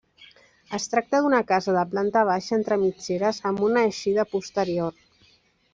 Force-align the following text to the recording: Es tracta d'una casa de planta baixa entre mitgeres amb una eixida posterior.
Es 0.77 0.87
tracta 0.93 1.19
d'una 1.25 1.41
casa 1.51 1.75
de 1.77 1.83
planta 1.91 2.23
baixa 2.31 2.57
entre 2.59 2.81
mitgeres 2.87 3.43
amb 3.53 3.65
una 3.69 3.87
eixida 3.91 4.29
posterior. 4.35 4.99